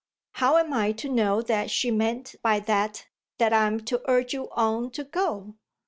[0.31, 3.05] How am I to know that she meant by that
[3.37, 5.53] that I'm to urge you on to go?"